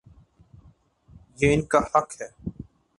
[1.39, 2.27] یہ ان کا حق ہے۔